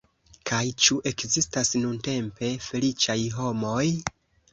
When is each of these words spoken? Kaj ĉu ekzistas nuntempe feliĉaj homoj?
Kaj 0.51 0.61
ĉu 0.85 0.95
ekzistas 1.11 1.71
nuntempe 1.81 2.49
feliĉaj 2.69 3.19
homoj? 3.37 3.83